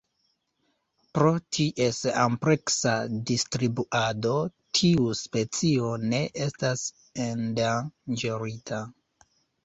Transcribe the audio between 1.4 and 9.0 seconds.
ties ampleksa distribuado tiu specio ne estas endanĝerita.